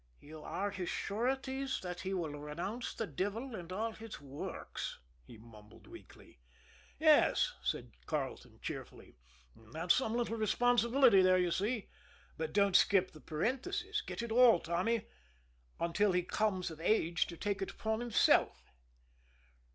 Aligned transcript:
"'You 0.19 0.41
are 0.41 0.71
his 0.71 0.89
sureties 0.89 1.79
that 1.83 1.99
he 2.01 2.11
will 2.11 2.31
renounce 2.39 2.91
the 2.91 3.05
devil 3.05 3.53
and 3.53 3.71
all 3.71 3.91
his 3.91 4.19
works,'" 4.19 4.97
he 5.27 5.37
mumbled 5.37 5.85
weakly. 5.85 6.39
"Yes," 6.99 7.53
said 7.61 7.91
Carleton 8.07 8.57
cheerfully. 8.63 9.13
"There's 9.55 9.93
some 9.93 10.15
little 10.15 10.37
responsibility 10.37 11.21
there, 11.21 11.37
you 11.37 11.51
see. 11.51 11.87
But 12.35 12.51
don't 12.51 12.75
skip 12.75 13.11
the 13.11 13.21
parenthesis; 13.21 14.01
get 14.01 14.23
it 14.23 14.31
all, 14.31 14.59
Tommy 14.59 15.05
'until 15.79 16.13
he 16.13 16.23
come 16.23 16.61
of 16.67 16.81
age 16.81 17.27
to 17.27 17.37
take 17.37 17.61
it 17.61 17.69
upon 17.69 17.99
himself.'" 17.99 18.71